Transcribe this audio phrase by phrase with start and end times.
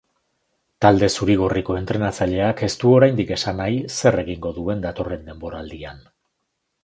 [0.85, 6.01] Talde zuri-gorriko entrenatzaileak ez du oraindik esan nahi zer egingo duen datorren denboraldian.